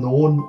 [0.00, 0.42] non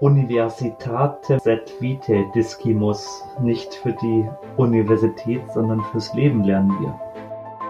[0.00, 3.06] universitate sed vitae discimus.
[3.40, 6.98] Nicht für die Universität, sondern fürs Leben lernen wir.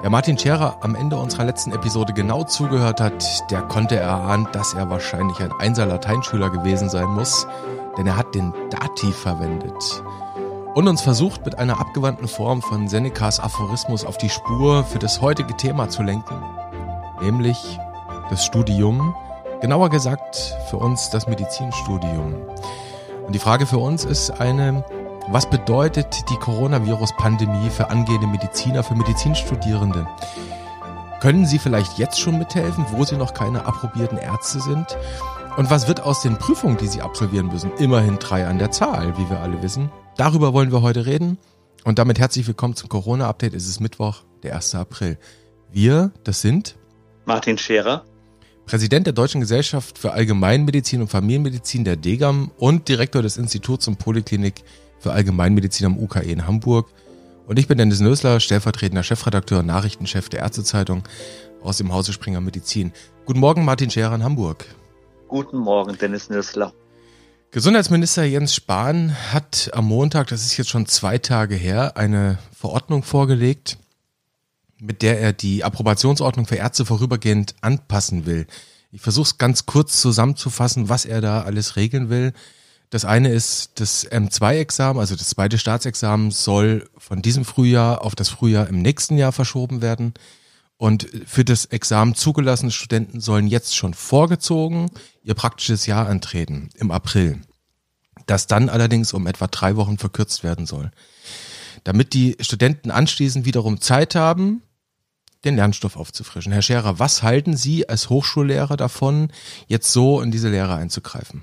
[0.01, 4.75] Wer Martin Scherer am Ende unserer letzten Episode genau zugehört hat, der konnte erahnen, dass
[4.75, 7.47] er wahrscheinlich ein Einser Lateinschüler gewesen sein muss,
[7.97, 10.03] denn er hat den Dativ verwendet
[10.75, 15.21] und uns versucht, mit einer abgewandten Form von Senecas Aphorismus auf die Spur für das
[15.21, 16.35] heutige Thema zu lenken,
[17.21, 17.79] nämlich
[18.31, 19.15] das Studium,
[19.63, 22.35] genauer gesagt für uns das Medizinstudium.
[23.25, 24.85] Und die Frage für uns ist eine,
[25.29, 30.05] was bedeutet die Coronavirus-Pandemie für angehende Mediziner, für Medizinstudierende?
[31.21, 34.99] Können Sie vielleicht jetzt schon mithelfen, wo Sie noch keine approbierten Ärzte sind?
[35.57, 37.71] Und was wird aus den Prüfungen, die Sie absolvieren müssen?
[37.79, 39.93] Immerhin drei an der Zahl, wie wir alle wissen.
[40.17, 41.39] Darüber wollen wir heute reden.
[41.85, 43.55] Und damit herzlich willkommen zum Corona-Update.
[43.55, 44.75] Es ist Mittwoch, der 1.
[44.75, 45.19] April.
[45.71, 46.75] Wir, das sind
[47.27, 48.05] Martin Scherer,
[48.73, 53.99] Präsident der Deutschen Gesellschaft für Allgemeinmedizin und Familienmedizin der DEGAM und Direktor des Instituts und
[53.99, 54.65] Poliklinik
[54.99, 56.89] für Allgemeinmedizin am UKE in Hamburg.
[57.47, 61.03] Und ich bin Dennis Nösler, stellvertretender Chefredakteur und Nachrichtenchef der Ärztezeitung
[61.63, 62.93] aus dem Hause Springer Medizin.
[63.27, 64.65] Guten Morgen, Martin Scherer in Hamburg.
[65.29, 66.73] Guten Morgen, Dennis Nösler.
[67.51, 73.03] Gesundheitsminister Jens Spahn hat am Montag, das ist jetzt schon zwei Tage her, eine Verordnung
[73.03, 73.77] vorgelegt,
[74.83, 78.47] mit der er die Approbationsordnung für Ärzte vorübergehend anpassen will.
[78.91, 82.33] Ich versuche es ganz kurz zusammenzufassen, was er da alles regeln will.
[82.91, 88.29] Das eine ist, das M2-Examen, also das zweite Staatsexamen, soll von diesem Frühjahr auf das
[88.29, 90.15] Frühjahr im nächsten Jahr verschoben werden.
[90.77, 94.91] Und für das Examen zugelassene Studenten sollen jetzt schon vorgezogen
[95.23, 97.41] ihr praktisches Jahr antreten im April.
[98.27, 100.91] Das dann allerdings um etwa drei Wochen verkürzt werden soll.
[101.85, 104.63] Damit die Studenten anschließend wiederum Zeit haben,
[105.45, 106.53] den Lernstoff aufzufrischen.
[106.53, 109.33] Herr Scherer, was halten Sie als Hochschullehrer davon,
[109.67, 111.43] jetzt so in diese Lehre einzugreifen?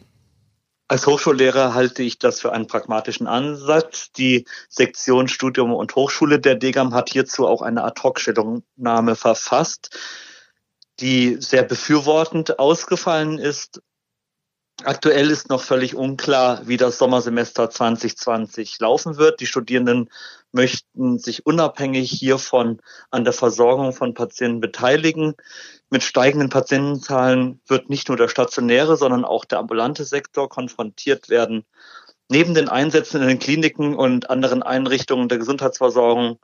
[0.91, 4.11] Als Hochschullehrer halte ich das für einen pragmatischen Ansatz.
[4.11, 9.95] Die Sektion Studium und Hochschule der DEGAM hat hierzu auch eine Ad-Hoc-Stellungnahme verfasst,
[10.99, 13.83] die sehr befürwortend ausgefallen ist.
[14.83, 19.41] Aktuell ist noch völlig unklar, wie das Sommersemester 2020 laufen wird.
[19.41, 20.09] Die Studierenden
[20.51, 25.35] möchten sich unabhängig hiervon an der Versorgung von Patienten beteiligen.
[25.89, 31.65] Mit steigenden Patientenzahlen wird nicht nur der stationäre, sondern auch der ambulante Sektor konfrontiert werden.
[32.29, 36.39] Neben den Einsätzen in den Kliniken und anderen Einrichtungen der Gesundheitsversorgung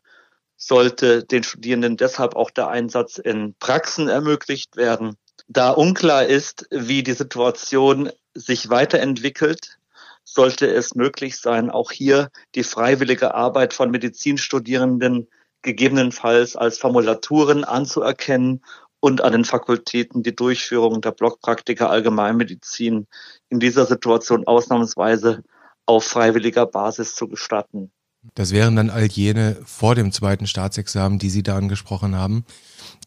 [0.57, 5.17] sollte den Studierenden deshalb auch der Einsatz in Praxen ermöglicht werden.
[5.47, 9.77] Da unklar ist, wie die Situation sich weiterentwickelt,
[10.25, 15.27] sollte es möglich sein, auch hier die freiwillige Arbeit von Medizinstudierenden
[15.61, 18.61] gegebenenfalls als Formulaturen anzuerkennen
[18.99, 23.07] und an den Fakultäten die Durchführung der Blockpraktika Allgemeinmedizin
[23.49, 25.43] in dieser Situation ausnahmsweise
[25.85, 27.91] auf freiwilliger Basis zu gestatten.
[28.33, 32.45] Das wären dann all jene vor dem zweiten Staatsexamen, die Sie da angesprochen haben.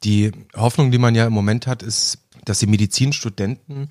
[0.05, 3.89] Die Hoffnung, die man ja im Moment hat, ist, dass die Medizinstudenten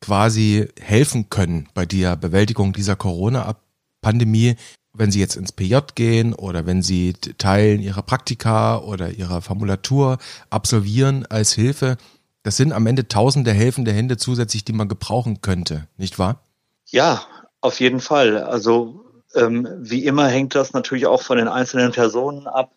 [0.00, 4.56] quasi helfen können bei der Bewältigung dieser Corona-Pandemie,
[4.92, 10.18] wenn sie jetzt ins PJ gehen oder wenn sie Teilen ihrer Praktika oder ihrer Formulatur
[10.50, 11.96] absolvieren als Hilfe,
[12.42, 16.42] das sind am Ende tausende helfende Hände zusätzlich, die man gebrauchen könnte, nicht wahr?
[16.86, 17.22] Ja,
[17.60, 18.42] auf jeden Fall.
[18.42, 19.04] Also
[19.34, 22.72] ähm, wie immer hängt das natürlich auch von den einzelnen Personen ab.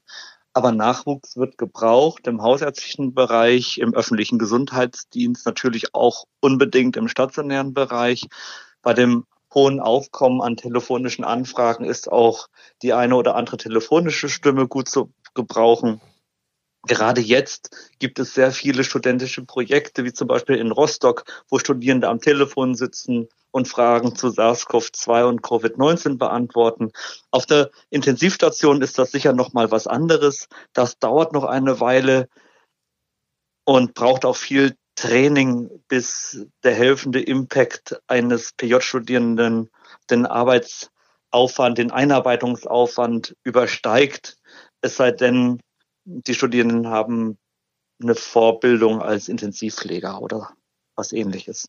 [0.53, 7.73] Aber Nachwuchs wird gebraucht im hausärztlichen Bereich, im öffentlichen Gesundheitsdienst, natürlich auch unbedingt im stationären
[7.73, 8.27] Bereich.
[8.81, 12.47] Bei dem hohen Aufkommen an telefonischen Anfragen ist auch
[12.81, 16.01] die eine oder andere telefonische Stimme gut zu gebrauchen.
[16.83, 22.09] Gerade jetzt gibt es sehr viele studentische Projekte, wie zum Beispiel in Rostock, wo Studierende
[22.09, 26.91] am Telefon sitzen und Fragen zu SARS-CoV-2 und Covid-19 beantworten.
[27.31, 30.47] Auf der Intensivstation ist das sicher noch mal was anderes.
[30.73, 32.27] Das dauert noch eine Weile
[33.65, 39.69] und braucht auch viel Training, bis der helfende Impact eines PJ-Studierenden
[40.09, 44.37] den Arbeitsaufwand, den Einarbeitungsaufwand übersteigt.
[44.81, 45.61] Es sei denn,
[46.03, 47.37] die Studierenden haben
[48.01, 50.51] eine Vorbildung als Intensivpfleger oder
[50.95, 51.67] was ähnliches.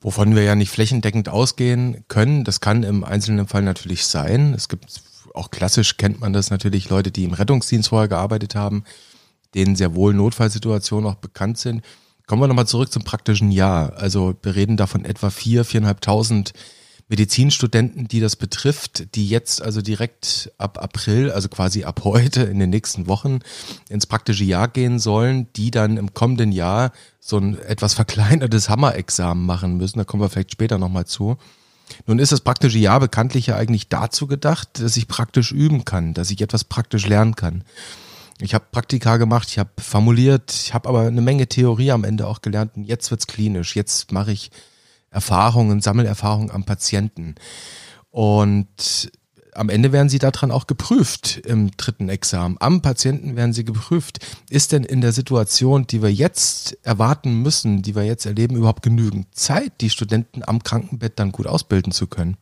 [0.00, 4.54] Wovon wir ja nicht flächendeckend ausgehen können, das kann im einzelnen Fall natürlich sein.
[4.54, 5.02] Es gibt
[5.34, 8.84] auch klassisch kennt man das natürlich Leute, die im Rettungsdienst vorher gearbeitet haben,
[9.54, 11.82] denen sehr wohl Notfallsituationen auch bekannt sind.
[12.26, 13.94] Kommen wir nochmal zurück zum praktischen Jahr.
[13.96, 16.52] Also wir reden da von etwa vier, viereinhalbtausend
[17.10, 22.60] Medizinstudenten, die das betrifft, die jetzt also direkt ab April, also quasi ab heute in
[22.60, 23.40] den nächsten Wochen
[23.88, 29.44] ins praktische Jahr gehen sollen, die dann im kommenden Jahr so ein etwas verkleinertes Hammerexamen
[29.44, 29.98] machen müssen.
[29.98, 31.36] Da kommen wir vielleicht später nochmal zu.
[32.06, 36.14] Nun ist das praktische Jahr bekanntlich ja eigentlich dazu gedacht, dass ich praktisch üben kann,
[36.14, 37.64] dass ich etwas praktisch lernen kann.
[38.40, 42.28] Ich habe Praktika gemacht, ich habe formuliert, ich habe aber eine Menge Theorie am Ende
[42.28, 43.74] auch gelernt und jetzt wird's klinisch.
[43.74, 44.52] Jetzt mache ich
[45.10, 47.34] Erfahrungen, Sammelerfahrungen am Patienten.
[48.10, 49.10] Und
[49.54, 52.56] am Ende werden sie daran auch geprüft im dritten Examen.
[52.60, 54.18] Am Patienten werden sie geprüft.
[54.48, 58.82] Ist denn in der Situation, die wir jetzt erwarten müssen, die wir jetzt erleben, überhaupt
[58.82, 62.36] genügend Zeit, die Studenten am Krankenbett dann gut ausbilden zu können?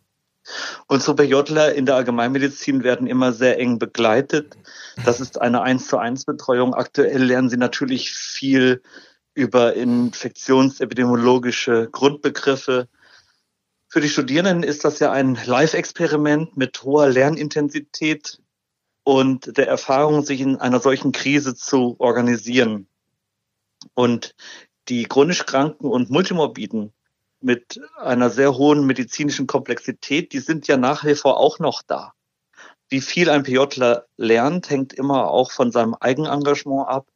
[0.86, 4.56] Unsere BJler in der Allgemeinmedizin werden immer sehr eng begleitet.
[5.04, 6.74] Das ist eine 1 zu 1 Betreuung.
[6.74, 8.82] Aktuell lernen sie natürlich viel
[9.38, 12.88] über infektionsepidemiologische Grundbegriffe.
[13.88, 18.42] Für die Studierenden ist das ja ein Live-Experiment mit hoher Lernintensität
[19.04, 22.88] und der Erfahrung, sich in einer solchen Krise zu organisieren.
[23.94, 24.34] Und
[24.88, 26.92] die chronisch Kranken und Multimorbiden
[27.40, 32.12] mit einer sehr hohen medizinischen Komplexität, die sind ja nach wie vor auch noch da.
[32.88, 37.06] Wie viel ein PJler lernt, hängt immer auch von seinem Eigenengagement ab.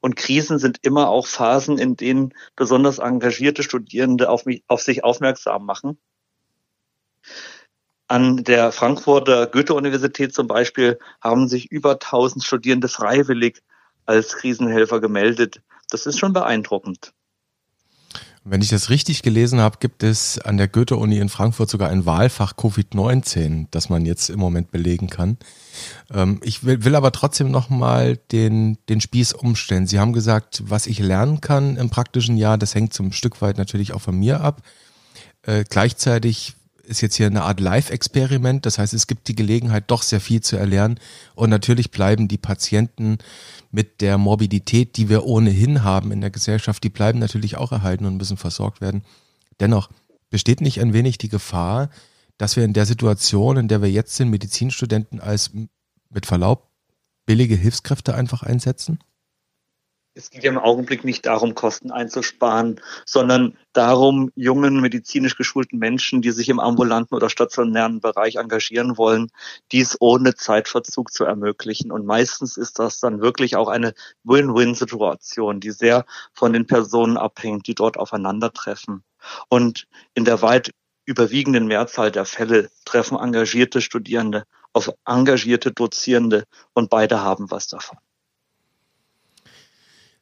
[0.00, 5.04] Und Krisen sind immer auch Phasen, in denen besonders engagierte Studierende auf, mich, auf sich
[5.04, 5.98] aufmerksam machen.
[8.08, 13.62] An der Frankfurter Goethe-Universität zum Beispiel haben sich über 1000 Studierende freiwillig
[14.06, 15.62] als Krisenhelfer gemeldet.
[15.90, 17.12] Das ist schon beeindruckend.
[18.42, 22.06] Wenn ich das richtig gelesen habe, gibt es an der Goethe-Uni in Frankfurt sogar ein
[22.06, 25.36] Wahlfach Covid-19, das man jetzt im Moment belegen kann.
[26.10, 29.86] Ähm, ich will, will aber trotzdem nochmal den, den Spieß umstellen.
[29.86, 33.58] Sie haben gesagt, was ich lernen kann im praktischen Jahr, das hängt zum Stück weit
[33.58, 34.62] natürlich auch von mir ab.
[35.42, 36.54] Äh, gleichzeitig
[36.90, 38.66] ist jetzt hier eine Art Live-Experiment.
[38.66, 40.98] Das heißt, es gibt die Gelegenheit, doch sehr viel zu erlernen.
[41.34, 43.18] Und natürlich bleiben die Patienten
[43.70, 48.04] mit der Morbidität, die wir ohnehin haben in der Gesellschaft, die bleiben natürlich auch erhalten
[48.04, 49.02] und müssen versorgt werden.
[49.60, 49.88] Dennoch
[50.28, 51.90] besteht nicht ein wenig die Gefahr,
[52.36, 55.52] dass wir in der Situation, in der wir jetzt sind, Medizinstudenten als
[56.10, 56.70] mit Verlaub
[57.26, 58.98] billige Hilfskräfte einfach einsetzen?
[60.14, 66.20] Es geht ja im Augenblick nicht darum, Kosten einzusparen, sondern darum, jungen medizinisch geschulten Menschen,
[66.20, 69.28] die sich im ambulanten oder stationären Bereich engagieren wollen,
[69.72, 71.92] dies ohne Zeitverzug zu ermöglichen.
[71.92, 76.04] Und meistens ist das dann wirklich auch eine Win-Win-Situation, die sehr
[76.34, 79.04] von den Personen abhängt, die dort aufeinandertreffen.
[79.48, 80.72] Und in der weit
[81.04, 87.98] überwiegenden Mehrzahl der Fälle treffen engagierte Studierende auf engagierte Dozierende und beide haben was davon.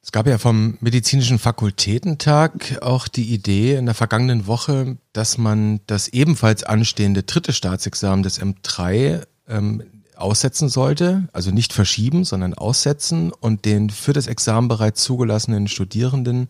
[0.08, 5.80] Es gab ja vom Medizinischen Fakultätentag auch die Idee in der vergangenen Woche, dass man
[5.86, 9.82] das ebenfalls anstehende dritte Staatsexamen des M3 ähm,
[10.16, 16.48] aussetzen sollte, also nicht verschieben, sondern aussetzen und den für das Examen bereits zugelassenen Studierenden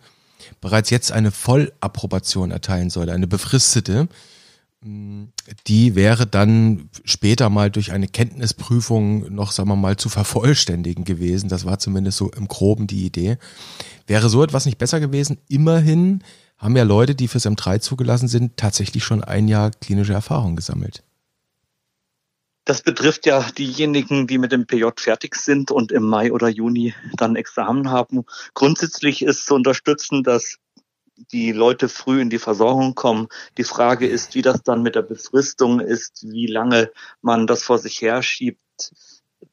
[0.61, 4.07] bereits jetzt eine Vollapprobation erteilen sollte, eine befristete
[4.81, 11.49] die wäre dann später mal durch eine Kenntnisprüfung noch, sagen wir mal, zu vervollständigen gewesen.
[11.49, 13.39] Das war zumindest so im Groben die Idee.
[14.07, 15.39] Wäre so etwas nicht besser gewesen?
[15.49, 16.23] Immerhin
[16.59, 21.03] haben ja Leute, die fürs M3 zugelassen sind, tatsächlich schon ein Jahr klinische Erfahrung gesammelt.
[22.65, 26.95] Das betrifft ja diejenigen, die mit dem PJ fertig sind und im Mai oder Juni
[27.17, 28.25] dann Examen haben.
[28.53, 30.59] Grundsätzlich ist zu unterstützen, dass
[31.33, 33.29] die Leute früh in die Versorgung kommen.
[33.57, 37.79] Die Frage ist, wie das dann mit der Befristung ist, wie lange man das vor
[37.79, 38.93] sich her schiebt,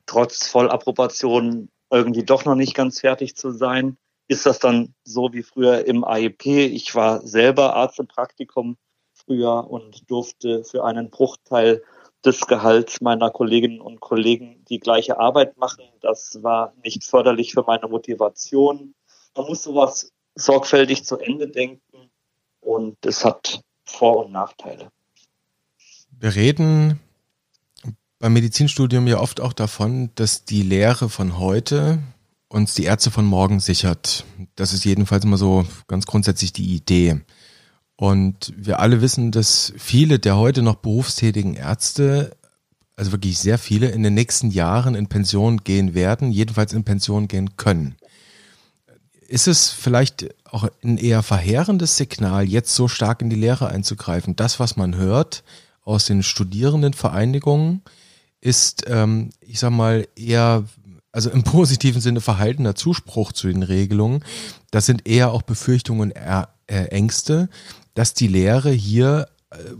[0.05, 3.97] trotz Vollapprobation irgendwie doch noch nicht ganz fertig zu sein.
[4.27, 6.45] Ist das dann so wie früher im AEP?
[6.45, 8.77] Ich war selber Arzt im Praktikum
[9.13, 11.83] früher und durfte für einen Bruchteil
[12.25, 15.85] des Gehalts meiner Kolleginnen und Kollegen die gleiche Arbeit machen.
[16.01, 18.95] Das war nicht förderlich für meine Motivation.
[19.35, 22.09] Man muss sowas sorgfältig zu Ende denken
[22.61, 24.91] und es hat Vor- und Nachteile.
[26.11, 26.99] Wir reden
[28.19, 31.99] beim Medizinstudium ja oft auch davon, dass die Lehre von heute
[32.47, 34.25] uns die Ärzte von morgen sichert.
[34.55, 37.21] Das ist jedenfalls immer so ganz grundsätzlich die Idee.
[37.97, 42.35] Und wir alle wissen, dass viele der heute noch berufstätigen Ärzte,
[42.95, 47.27] also wirklich sehr viele, in den nächsten Jahren in Pension gehen werden, jedenfalls in Pension
[47.27, 47.95] gehen können.
[49.27, 54.35] Ist es vielleicht auch ein eher verheerendes Signal, jetzt so stark in die Lehre einzugreifen?
[54.35, 55.43] Das, was man hört
[55.83, 57.81] aus den Studierendenvereinigungen,
[58.41, 60.65] ist, ähm, ich sag mal, eher,
[61.11, 64.23] also im positiven Sinne verhaltener Zuspruch zu den Regelungen.
[64.71, 67.49] Das sind eher auch Befürchtungen äh, Ängste,
[67.93, 69.27] dass die Lehre hier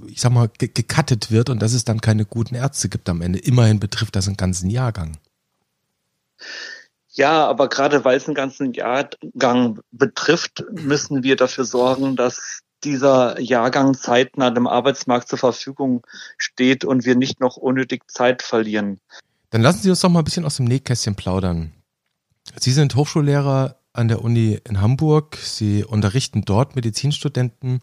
[0.08, 3.40] ich sag mal, gekattet wird und dass es dann keine guten Ärzte gibt am Ende.
[3.40, 5.18] Immerhin betrifft das einen ganzen Jahrgang.
[7.16, 13.40] Ja, aber gerade weil es einen ganzen Jahrgang betrifft, müssen wir dafür sorgen, dass dieser
[13.40, 16.06] Jahrgang zeitnah dem Arbeitsmarkt zur Verfügung
[16.38, 19.00] steht und wir nicht noch unnötig Zeit verlieren.
[19.50, 21.74] Dann lassen Sie uns doch mal ein bisschen aus dem Nähkästchen plaudern.
[22.60, 25.38] Sie sind Hochschullehrer an der Uni in Hamburg.
[25.38, 27.82] Sie unterrichten dort Medizinstudenten.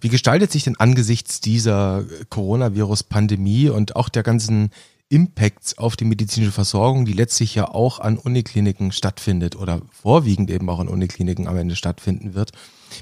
[0.00, 4.70] Wie gestaltet sich denn angesichts dieser Coronavirus-Pandemie und auch der ganzen
[5.08, 10.68] Impacts auf die medizinische Versorgung, die letztlich ja auch an Unikliniken stattfindet oder vorwiegend eben
[10.68, 12.52] auch an Unikliniken am Ende stattfinden wird.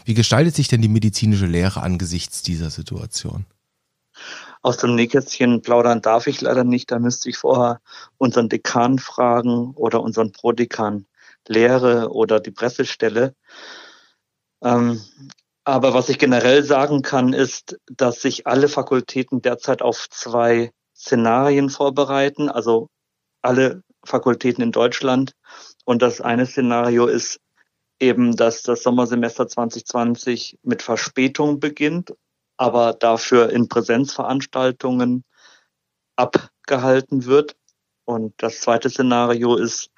[0.04, 3.46] Wie gestaltet sich denn die medizinische Lehre angesichts dieser Situation?
[4.60, 6.90] Aus dem Nähkästchen plaudern darf ich leider nicht.
[6.90, 7.80] Da müsste ich vorher
[8.18, 11.06] unseren Dekan fragen oder unseren Prodekan
[11.48, 13.34] Lehre oder die Pressestelle.
[14.62, 15.00] Ähm,
[15.64, 21.70] aber was ich generell sagen kann, ist, dass sich alle Fakultäten derzeit auf zwei Szenarien
[21.70, 22.88] vorbereiten, also
[23.42, 25.32] alle Fakultäten in Deutschland.
[25.84, 27.40] Und das eine Szenario ist
[28.00, 32.12] eben, dass das Sommersemester 2020 mit Verspätung beginnt,
[32.56, 35.24] aber dafür in Präsenzveranstaltungen
[36.16, 37.56] abgehalten wird.
[38.04, 39.90] Und das zweite Szenario ist,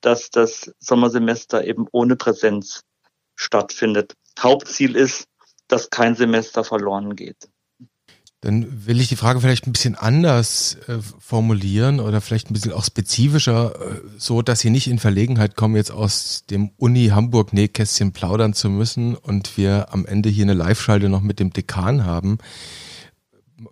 [0.00, 2.82] dass das Sommersemester eben ohne Präsenz
[3.36, 4.14] stattfindet.
[4.38, 5.26] Hauptziel ist,
[5.68, 7.48] dass kein Semester verloren geht.
[8.42, 12.72] Dann will ich die Frage vielleicht ein bisschen anders äh, formulieren oder vielleicht ein bisschen
[12.72, 17.52] auch spezifischer, äh, so dass Sie nicht in Verlegenheit kommen, jetzt aus dem Uni Hamburg
[17.52, 22.04] Nähkästchen plaudern zu müssen und wir am Ende hier eine Live-Schalte noch mit dem Dekan
[22.04, 22.38] haben.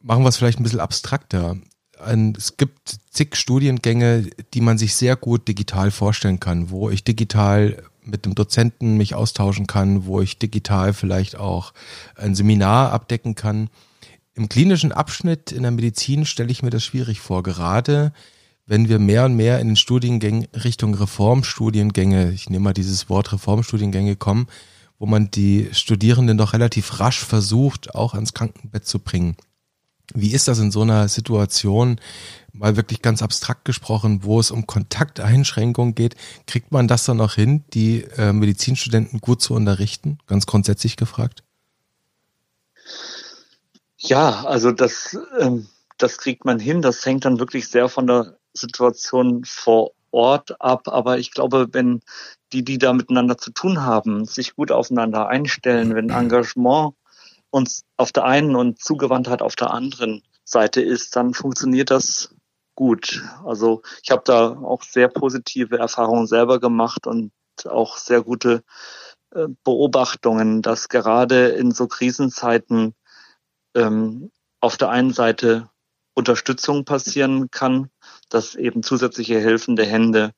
[0.02, 1.56] Machen wir es vielleicht ein bisschen abstrakter.
[1.98, 7.02] Ein, es gibt zig Studiengänge, die man sich sehr gut digital vorstellen kann, wo ich
[7.02, 11.74] digital mit dem Dozenten mich austauschen kann, wo ich digital vielleicht auch
[12.14, 13.68] ein Seminar abdecken kann
[14.40, 18.10] im klinischen Abschnitt in der Medizin stelle ich mir das schwierig vor, gerade
[18.64, 23.34] wenn wir mehr und mehr in den Studiengängen Richtung Reformstudiengänge, ich nehme mal dieses Wort
[23.34, 24.46] Reformstudiengänge kommen,
[24.98, 29.36] wo man die Studierenden doch relativ rasch versucht, auch ans Krankenbett zu bringen.
[30.14, 32.00] Wie ist das in so einer Situation,
[32.54, 36.16] mal wirklich ganz abstrakt gesprochen, wo es um Kontakteinschränkungen geht?
[36.46, 40.16] Kriegt man das dann auch hin, die äh, Medizinstudenten gut zu unterrichten?
[40.26, 41.42] Ganz grundsätzlich gefragt.
[44.02, 46.80] Ja, also das, ähm, das kriegt man hin.
[46.82, 50.88] Das hängt dann wirklich sehr von der Situation vor Ort ab.
[50.88, 52.00] Aber ich glaube, wenn
[52.52, 56.94] die, die da miteinander zu tun haben, sich gut aufeinander einstellen, wenn Engagement
[57.50, 62.34] uns auf der einen und Zugewandtheit auf der anderen Seite ist, dann funktioniert das
[62.74, 63.22] gut.
[63.44, 67.32] Also ich habe da auch sehr positive Erfahrungen selber gemacht und
[67.66, 68.62] auch sehr gute
[69.34, 72.94] äh, Beobachtungen, dass gerade in so Krisenzeiten
[73.74, 75.68] ähm, auf der einen Seite
[76.14, 77.90] Unterstützung passieren kann,
[78.28, 80.32] dass eben zusätzliche helfende Hände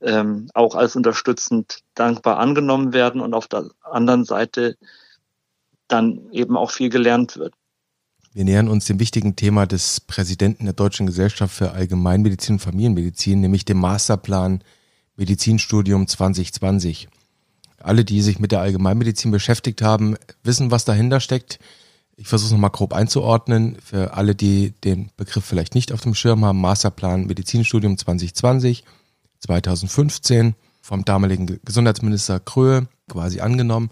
[0.00, 4.76] ähm, auch als unterstützend dankbar angenommen werden und auf der anderen Seite
[5.88, 7.54] dann eben auch viel gelernt wird.
[8.32, 13.40] Wir nähern uns dem wichtigen Thema des Präsidenten der Deutschen Gesellschaft für Allgemeinmedizin und Familienmedizin,
[13.40, 14.64] nämlich dem Masterplan
[15.16, 17.08] Medizinstudium 2020.
[17.78, 21.60] Alle, die sich mit der Allgemeinmedizin beschäftigt haben, wissen, was dahinter steckt.
[22.16, 23.76] Ich versuche es nochmal grob einzuordnen.
[23.84, 28.84] Für alle, die den Begriff vielleicht nicht auf dem Schirm haben, Masterplan Medizinstudium 2020,
[29.40, 33.90] 2015 vom damaligen Gesundheitsminister Kröhe quasi angenommen.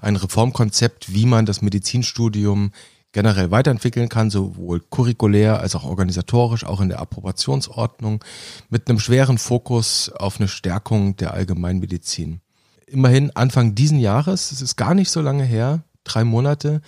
[0.00, 2.72] Ein Reformkonzept, wie man das Medizinstudium
[3.12, 8.22] generell weiterentwickeln kann, sowohl curriculär als auch organisatorisch, auch in der Approbationsordnung,
[8.70, 12.40] mit einem schweren Fokus auf eine Stärkung der Allgemeinmedizin.
[12.86, 16.82] Immerhin Anfang diesen Jahres, es ist gar nicht so lange her, drei Monate,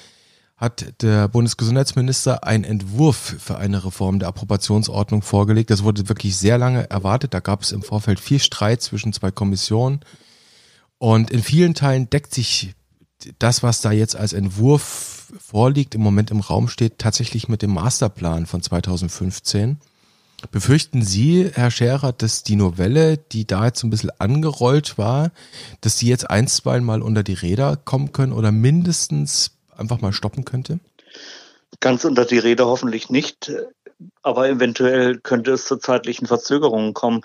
[0.57, 5.71] hat der Bundesgesundheitsminister einen Entwurf für eine Reform der Approbationsordnung vorgelegt.
[5.71, 7.35] Das wurde wirklich sehr lange erwartet.
[7.35, 10.01] Da gab es im Vorfeld viel Streit zwischen zwei Kommissionen.
[10.99, 12.75] Und in vielen Teilen deckt sich
[13.39, 17.75] das, was da jetzt als Entwurf vorliegt, im Moment im Raum steht, tatsächlich mit dem
[17.75, 19.79] Masterplan von 2015.
[20.51, 25.33] Befürchten Sie, Herr Scherer, dass die Novelle, die da jetzt ein bisschen angerollt war,
[25.81, 30.45] dass die jetzt einstweilen mal unter die Räder kommen können oder mindestens einfach mal stoppen
[30.45, 30.81] könnte?
[31.81, 33.53] Ganz unter die Rede hoffentlich nicht,
[34.23, 37.23] aber eventuell könnte es zu zeitlichen Verzögerungen kommen.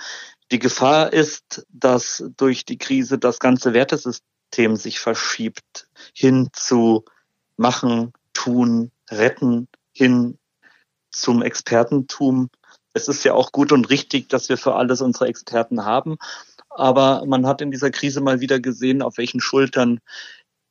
[0.51, 7.05] Die Gefahr ist, dass durch die Krise das ganze Wertesystem sich verschiebt hin zu
[7.58, 10.38] machen, tun, retten, hin
[11.12, 12.50] zum Expertentum.
[12.93, 16.17] Es ist ja auch gut und richtig, dass wir für alles unsere Experten haben.
[16.70, 20.00] Aber man hat in dieser Krise mal wieder gesehen, auf welchen Schultern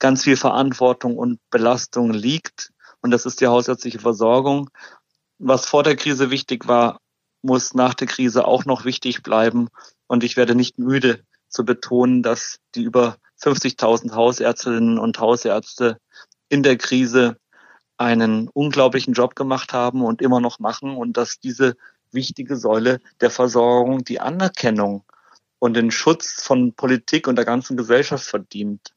[0.00, 2.72] ganz viel Verantwortung und Belastung liegt.
[3.02, 4.68] und das ist die hausärztliche Versorgung.
[5.38, 7.00] Was vor der Krise wichtig war,
[7.42, 9.68] muss nach der Krise auch noch wichtig bleiben.
[10.06, 15.98] Und ich werde nicht müde zu betonen, dass die über 50.000 Hausärztinnen und Hausärzte
[16.48, 17.38] in der Krise
[17.96, 21.76] einen unglaublichen Job gemacht haben und immer noch machen und dass diese
[22.12, 25.04] wichtige Säule der Versorgung die Anerkennung
[25.58, 28.94] und den Schutz von Politik und der ganzen Gesellschaft verdient.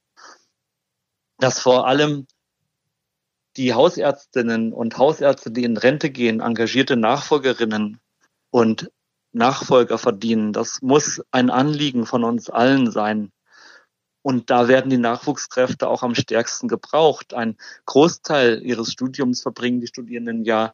[1.44, 2.26] Dass vor allem
[3.58, 8.00] die Hausärztinnen und Hausärzte, die in Rente gehen, engagierte Nachfolgerinnen
[8.50, 8.90] und
[9.34, 10.54] Nachfolger verdienen.
[10.54, 13.34] Das muss ein Anliegen von uns allen sein.
[14.22, 17.34] Und da werden die Nachwuchskräfte auch am stärksten gebraucht.
[17.34, 17.58] Ein
[17.88, 20.74] Großteil ihres Studiums verbringen die Studierenden ja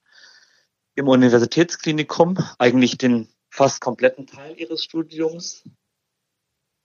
[0.93, 5.63] im Universitätsklinikum, eigentlich den fast kompletten Teil ihres Studiums.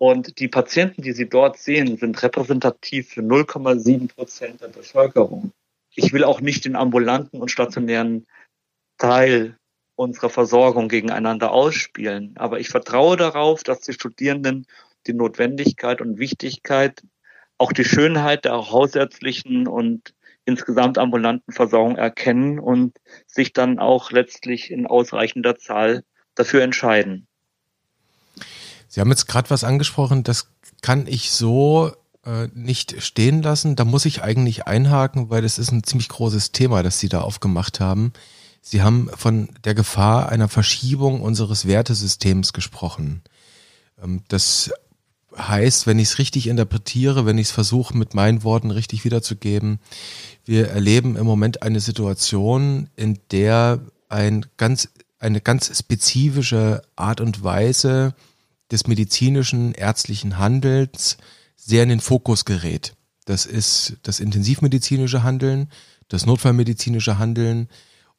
[0.06, 5.52] Und die Patienten, die Sie dort sehen, sind repräsentativ für 0,7 Prozent der Bevölkerung.
[5.94, 8.26] Ich will auch nicht den ambulanten und stationären
[8.98, 9.56] Teil
[9.94, 12.34] unserer Versorgung gegeneinander ausspielen.
[12.36, 14.66] Aber ich vertraue darauf, dass die Studierenden
[15.06, 17.02] die Notwendigkeit und Wichtigkeit,
[17.56, 20.12] auch die Schönheit der hausärztlichen und
[20.44, 27.26] insgesamt ambulanten Versorgung erkennen und sich dann auch letztlich in ausreichender Zahl dafür entscheiden.
[28.94, 31.90] Sie haben jetzt gerade was angesprochen, das kann ich so
[32.24, 33.74] äh, nicht stehen lassen.
[33.74, 37.22] Da muss ich eigentlich einhaken, weil das ist ein ziemlich großes Thema, das Sie da
[37.22, 38.12] aufgemacht haben.
[38.60, 43.22] Sie haben von der Gefahr einer Verschiebung unseres Wertesystems gesprochen.
[44.00, 44.70] Ähm, das
[45.36, 49.80] heißt, wenn ich es richtig interpretiere, wenn ich es versuche, mit meinen Worten richtig wiederzugeben,
[50.44, 57.42] wir erleben im Moment eine Situation, in der ein ganz, eine ganz spezifische Art und
[57.42, 58.14] Weise
[58.70, 61.16] des medizinischen, ärztlichen Handelns
[61.56, 62.94] sehr in den Fokus gerät.
[63.24, 65.70] Das ist das intensivmedizinische Handeln,
[66.08, 67.68] das notfallmedizinische Handeln,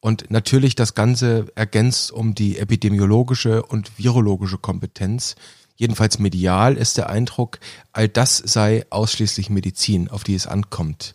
[0.00, 5.34] und natürlich das Ganze ergänzt um die epidemiologische und virologische Kompetenz.
[5.74, 7.58] Jedenfalls medial ist der Eindruck,
[7.92, 11.14] all das sei ausschließlich Medizin, auf die es ankommt.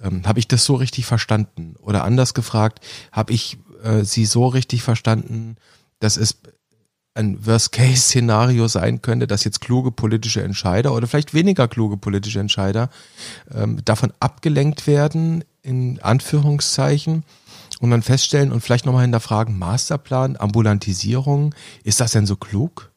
[0.00, 1.76] Ähm, habe ich das so richtig verstanden?
[1.80, 5.56] Oder anders gefragt, habe ich äh, Sie so richtig verstanden,
[5.98, 6.38] dass es
[7.16, 12.90] ein Worst-Case-Szenario sein könnte, dass jetzt kluge politische Entscheider oder vielleicht weniger kluge politische Entscheider
[13.54, 17.24] ähm, davon abgelenkt werden, in Anführungszeichen,
[17.80, 22.90] und dann feststellen und vielleicht nochmal hinterfragen, Masterplan, Ambulantisierung, ist das denn so klug?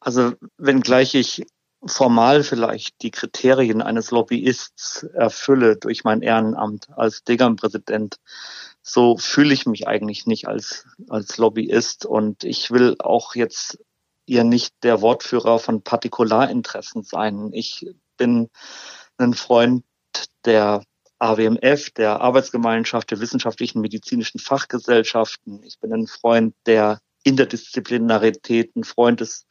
[0.00, 1.46] Also wenngleich ich
[1.86, 8.16] formal vielleicht die Kriterien eines Lobbyists erfülle durch mein Ehrenamt als Degam-Präsident,
[8.92, 13.78] so fühle ich mich eigentlich nicht als, als Lobbyist und ich will auch jetzt
[14.26, 17.50] ihr nicht der Wortführer von Partikularinteressen sein.
[17.52, 18.48] Ich bin
[19.16, 19.84] ein Freund
[20.44, 20.82] der
[21.20, 25.62] AWMF, der Arbeitsgemeinschaft der wissenschaftlichen medizinischen Fachgesellschaften.
[25.62, 29.46] Ich bin ein Freund der Interdisziplinarität, ein Freund des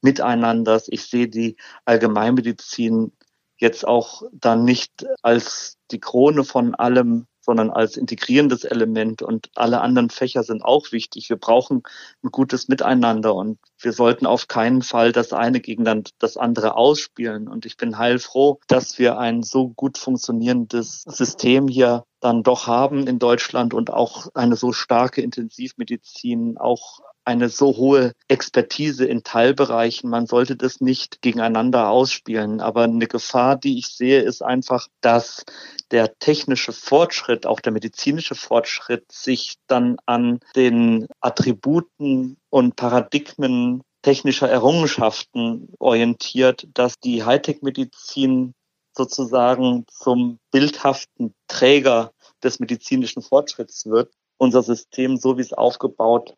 [0.00, 0.86] Miteinanders.
[0.88, 3.12] Ich sehe die Allgemeinmedizin
[3.58, 9.80] jetzt auch dann nicht als die Krone von allem, sondern als integrierendes Element und alle
[9.80, 11.30] anderen Fächer sind auch wichtig.
[11.30, 11.82] Wir brauchen
[12.22, 15.84] ein gutes Miteinander und wir sollten auf keinen Fall das eine gegen
[16.18, 17.48] das andere ausspielen.
[17.48, 23.06] Und ich bin heilfroh, dass wir ein so gut funktionierendes System hier dann doch haben
[23.06, 30.08] in Deutschland und auch eine so starke Intensivmedizin, auch eine so hohe Expertise in Teilbereichen.
[30.08, 32.62] Man sollte das nicht gegeneinander ausspielen.
[32.62, 35.44] Aber eine Gefahr, die ich sehe, ist einfach, dass
[35.90, 43.67] der technische Fortschritt, auch der medizinische Fortschritt sich dann an den Attributen und Paradigmen
[44.02, 48.54] technischer Errungenschaften orientiert, dass die Hightech-Medizin
[48.96, 54.12] sozusagen zum bildhaften Träger des medizinischen Fortschritts wird.
[54.36, 56.36] Unser System, so wie es aufgebaut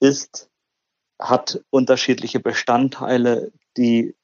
[0.00, 0.48] ist,
[1.18, 4.14] hat unterschiedliche Bestandteile, die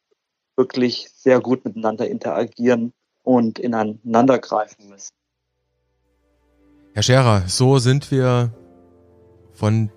[0.57, 5.15] wirklich sehr gut miteinander interagieren und ineinander greifen müssen.
[6.93, 8.53] Herr Scherer, so sind wir
[9.55, 9.91] von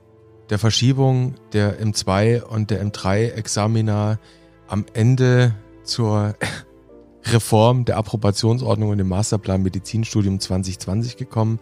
[0.50, 4.20] der Verschiebung der M2 und der M3 Examina
[4.68, 6.36] am Ende zur
[7.26, 11.60] Reform der Approbationsordnung und dem Masterplan Medizinstudium 2020 gekommen.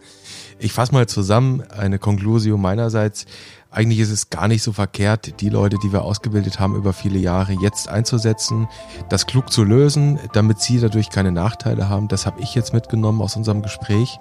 [0.58, 3.26] Ich fasse mal zusammen eine Konklusion meinerseits.
[3.70, 7.18] Eigentlich ist es gar nicht so verkehrt, die Leute, die wir ausgebildet haben über viele
[7.18, 8.68] Jahre, jetzt einzusetzen,
[9.08, 12.08] das klug zu lösen, damit sie dadurch keine Nachteile haben.
[12.08, 14.18] Das habe ich jetzt mitgenommen aus unserem Gespräch.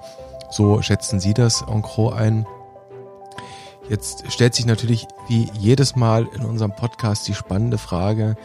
[0.51, 2.45] So schätzen Sie das en gros ein.
[3.89, 8.35] Jetzt stellt sich natürlich wie jedes Mal in unserem Podcast die spannende Frage,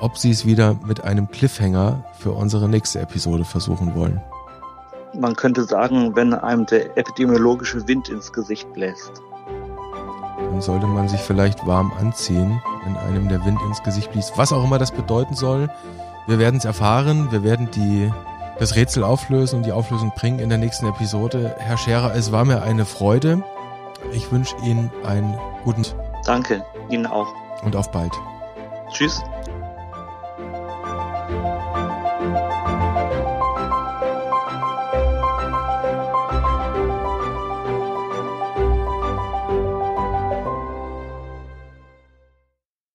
[0.00, 4.20] ob Sie es wieder mit einem Cliffhanger für unsere nächste Episode versuchen wollen.
[5.14, 9.12] man könnte sagen, wenn einem der epidemiologische Wind ins Gesicht bläst.
[10.38, 14.32] Dann sollte man sich vielleicht warm anziehen, wenn einem der Wind ins Gesicht blies.
[14.36, 15.68] Was auch immer das bedeuten soll,
[16.26, 17.28] wir werden es erfahren.
[17.30, 18.10] Wir werden die,
[18.58, 21.56] das Rätsel auflösen und die Auflösung bringen in der nächsten Episode.
[21.58, 23.42] Herr Scherer, es war mir eine Freude.
[24.12, 25.84] Ich wünsche Ihnen einen guten.
[26.24, 27.28] Danke, Ihnen auch.
[27.62, 28.12] Und auf bald.
[28.90, 29.22] Tschüss.